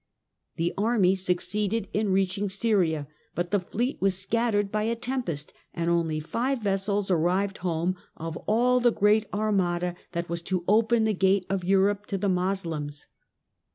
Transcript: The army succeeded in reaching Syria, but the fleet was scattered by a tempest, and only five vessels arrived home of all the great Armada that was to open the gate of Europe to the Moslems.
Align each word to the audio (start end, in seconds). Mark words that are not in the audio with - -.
The 0.55 0.73
army 0.79 1.13
succeeded 1.13 1.87
in 1.93 2.09
reaching 2.11 2.49
Syria, 2.49 3.07
but 3.35 3.51
the 3.51 3.59
fleet 3.59 4.01
was 4.01 4.17
scattered 4.17 4.71
by 4.71 4.81
a 4.81 4.95
tempest, 4.95 5.53
and 5.75 5.91
only 5.91 6.19
five 6.19 6.57
vessels 6.57 7.11
arrived 7.11 7.59
home 7.59 7.95
of 8.17 8.35
all 8.47 8.79
the 8.79 8.91
great 8.91 9.27
Armada 9.31 9.93
that 10.13 10.27
was 10.27 10.41
to 10.41 10.63
open 10.67 11.03
the 11.03 11.13
gate 11.13 11.45
of 11.51 11.63
Europe 11.63 12.07
to 12.07 12.17
the 12.17 12.29
Moslems. 12.29 13.05